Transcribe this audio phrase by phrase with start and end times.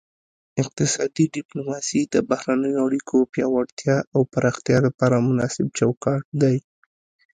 [0.61, 6.57] اقتصادي ډیپلوماسي د بهرنیو اړیکو پیاوړتیا او پراختیا لپاره مناسب چوکاټ دی